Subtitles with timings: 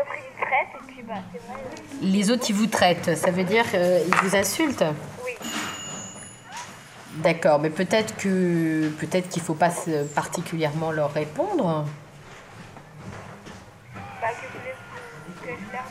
[0.00, 1.56] autres, ils me traitent, et puis bah, c'est vrai.
[1.56, 4.84] euh, Les autres, ils vous traitent, ça veut dire qu'ils vous insultent
[5.24, 5.32] Oui.
[7.16, 9.70] D'accord, mais peut-être que peut-être qu'il faut pas
[10.14, 11.84] particulièrement leur répondre.
[14.20, 15.84] Bah, que voulez-vous que je leur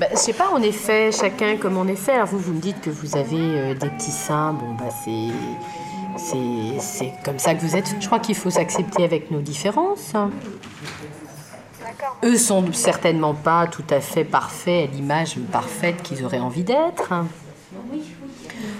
[0.00, 2.12] Bah, je sais pas, en effet, chacun comme en effet.
[2.12, 4.52] Alors vous, vous me dites que vous avez euh, des petits seins.
[4.54, 5.28] Bon, bah c'est
[6.18, 7.94] c'est c'est comme ça que vous êtes.
[8.00, 10.12] Je crois qu'il faut s'accepter avec nos différences.
[12.24, 17.12] Eux sont certainement pas tout à fait parfaits à l'image parfaite qu'ils auraient envie d'être.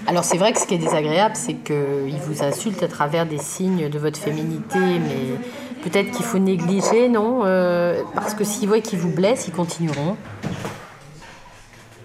[0.07, 3.37] Alors c'est vrai que ce qui est désagréable, c'est qu'ils vous insultent à travers des
[3.37, 5.37] signes de votre féminité, mais
[5.83, 10.17] peut-être qu'il faut négliger, non Euh, Parce que s'ils voient qu'ils vous blessent, ils continueront.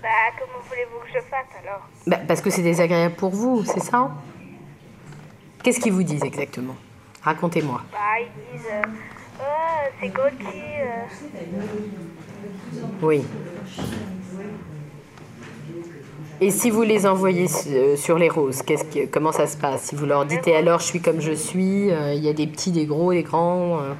[0.02, 1.80] Bah, comment voulez-vous que je fasse alors?
[2.06, 4.10] Bah, parce que c'est désagréable pour vous, c'est ça?
[5.62, 6.76] Qu'est-ce qu'ils vous disent exactement?
[7.22, 7.82] Racontez-moi.
[7.92, 8.66] Bah, ils disent.
[8.72, 8.82] Euh,
[10.00, 10.80] c'est Gauthier.
[10.80, 11.04] euh.
[13.02, 13.24] Oui.
[16.40, 19.82] Et si vous les envoyez euh, sur les roses, qu'est-ce que, comment ça se passe?
[19.84, 22.34] Si vous leur dites, et alors je suis comme je suis, euh, il y a
[22.34, 23.80] des petits, des gros, des grands.
[23.80, 23.94] euh.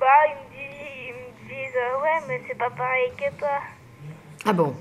[0.00, 3.48] Bah, ils me disent, ils me disent euh, ouais, mais c'est pas pareil que toi.
[4.44, 4.74] Ah bon?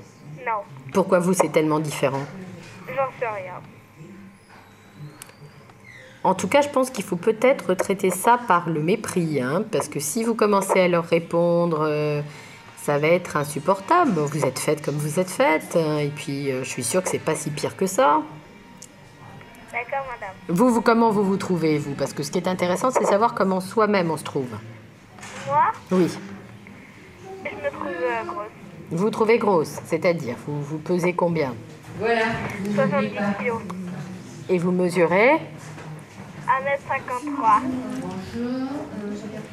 [0.43, 2.23] Non, Pourquoi vous, c'est tellement différent?
[2.87, 3.61] J'en sais rien.
[6.23, 9.87] En tout cas, je pense qu'il faut peut-être traiter ça par le mépris, hein, parce
[9.87, 12.21] que si vous commencez à leur répondre, euh,
[12.77, 14.11] ça va être insupportable.
[14.19, 17.09] Vous êtes faite comme vous êtes faite, hein, et puis euh, je suis sûre que
[17.09, 18.21] c'est pas si pire que ça.
[19.71, 20.35] D'accord, madame.
[20.47, 21.93] Vous, vous, comment vous vous trouvez, vous?
[21.95, 24.49] Parce que ce qui est intéressant, c'est savoir comment soi-même on se trouve.
[25.47, 26.07] Moi, Oui.
[27.45, 28.47] je me trouve euh, grosse.
[28.91, 31.55] Vous vous trouvez grosse, c'est-à-dire, vous, vous pesez combien?
[32.75, 33.61] 70 kilos.
[34.49, 35.39] Et vous mesurez?
[36.59, 37.61] 1m53.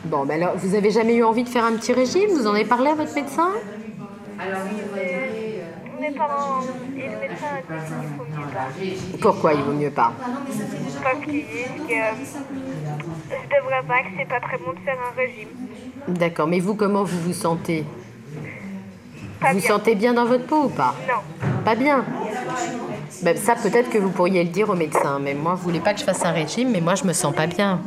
[0.04, 2.30] Bon, ben alors, vous avez jamais eu envie de faire un petit régime?
[2.30, 3.50] Vous en avez parlé à votre médecin?
[6.00, 6.60] Mes parents
[6.96, 9.18] et le médecin a dit qu'il faut mieux pas.
[9.20, 10.12] Pourquoi il vaut mieux pas?
[11.02, 12.12] Parce qu'ils disent que euh,
[13.30, 15.48] je devrais pas, que c'est pas très bon de faire un régime.
[16.06, 17.84] D'accord, mais vous, comment vous vous sentez?
[19.40, 19.68] Pas Vous bien.
[19.68, 20.94] sentez bien dans votre peau ou pas?
[21.08, 21.20] Non.
[21.64, 22.04] Pas bien
[23.22, 25.92] Ben, Ça, peut-être que vous pourriez le dire au médecin, mais moi, vous voulez pas
[25.94, 27.80] que je fasse un régime, mais moi, je me sens pas bien.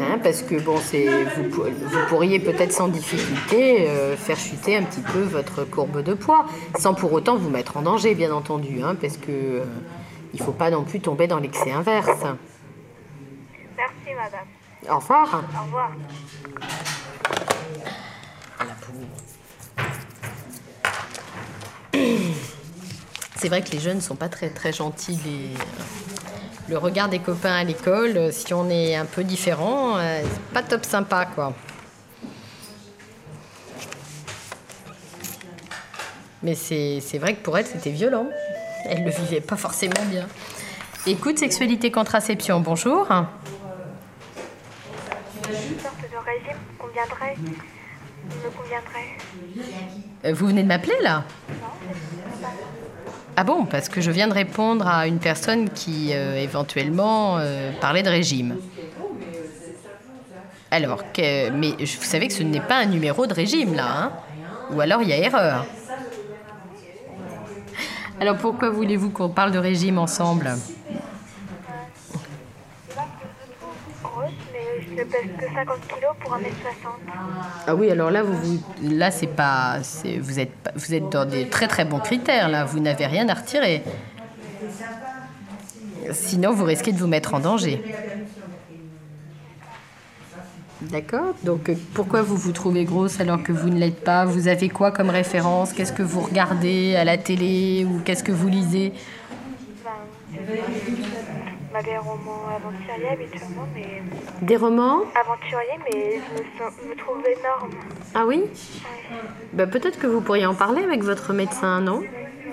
[0.00, 1.06] Hein, parce que bon, c'est
[1.36, 6.02] vous, pour- vous pourriez peut-être sans difficulté euh, faire chuter un petit peu votre courbe
[6.02, 6.46] de poids,
[6.78, 9.64] sans pour autant vous mettre en danger, bien entendu, hein, parce que euh,
[10.34, 12.08] il faut pas non plus tomber dans l'excès inverse.
[13.76, 14.46] Merci, madame.
[14.90, 15.42] Au revoir.
[15.60, 15.90] Au revoir.
[23.38, 25.18] C'est vrai que les jeunes sont pas très très gentils.
[25.24, 25.54] les-
[26.68, 30.52] Le regard des copains à l'école, euh, si on est un peu différent, euh, c'est
[30.52, 31.54] pas top sympa quoi.
[36.42, 38.26] Mais c'est c'est vrai que pour elle c'était violent.
[38.84, 40.26] Elle le vivait pas forcément bien.
[41.06, 43.06] Écoute, sexualité contraception, bonjour.
[43.10, 43.16] Une
[45.80, 47.34] sorte de régime conviendrait.
[47.38, 49.16] Me conviendrait?
[50.26, 51.24] Euh, Vous venez de m'appeler là?
[53.40, 57.70] Ah bon, parce que je viens de répondre à une personne qui euh, éventuellement euh,
[57.80, 58.56] parlait de régime.
[60.72, 64.12] Alors, mais vous savez que ce n'est pas un numéro de régime là, hein
[64.72, 65.66] Ou alors il y a erreur.
[68.20, 70.56] Alors pourquoi voulez-vous qu'on parle de régime ensemble
[74.02, 76.88] Grosse, mais je ne pèse que 50 kilos pour 1m60.
[77.66, 81.08] Ah oui, alors là, vous, vous- là c'est pas, c'est- vous êtes, pas- vous êtes
[81.10, 82.64] dans des très très bons critères là.
[82.64, 83.82] Vous n'avez rien à retirer.
[86.12, 87.82] Sinon, vous risquez de vous mettre en danger.
[90.80, 91.34] D'accord.
[91.42, 94.24] Donc, euh, pourquoi vous vous trouvez grosse alors que vous ne l'êtes pas?
[94.24, 95.72] Vous avez quoi comme référence?
[95.72, 98.92] Qu'est-ce que vous regardez à la télé ou qu'est-ce que vous lisez?
[99.84, 99.90] Ben,
[101.78, 104.02] bah, des romans aventuriers habituellement, mais
[104.42, 107.70] Des romans aventuriers, mais je me, sens- je me trouve énorme.
[108.14, 108.44] Ah oui
[109.52, 112.02] Bah, Peut-être que vous pourriez en parler avec votre médecin, non?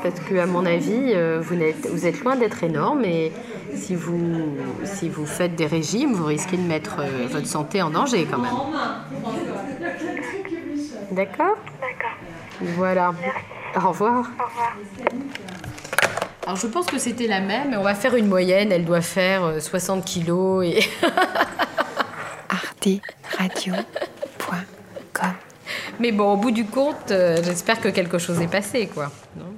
[0.04, 3.32] Parce que à mon avis, euh, vous, n'êtes- vous êtes loin d'être énorme et
[3.74, 7.90] si vous, si vous faites des régimes, vous risquez de mettre euh, votre santé en
[7.90, 8.54] danger quand même.
[11.12, 11.58] D'accord?
[11.82, 12.18] D'accord.
[12.76, 13.14] Voilà.
[13.76, 14.20] Au revoir.
[14.40, 14.76] Au revoir.
[16.46, 18.72] Alors je pense que c'était la même, mais on va faire une moyenne.
[18.72, 20.80] Elle doit faire euh, 60 kilos et...
[22.50, 25.34] arteradio.com
[26.00, 29.12] Mais bon, au bout du compte, euh, j'espère que quelque chose est passé, quoi.
[29.36, 29.55] Non?